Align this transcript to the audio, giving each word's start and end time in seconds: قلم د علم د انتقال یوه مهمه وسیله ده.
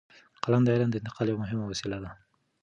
قلم 0.43 0.61
د 0.65 0.69
علم 0.75 0.89
د 0.91 0.95
انتقال 0.99 1.25
یوه 1.29 1.41
مهمه 1.43 1.65
وسیله 1.67 1.97
ده. 2.03 2.11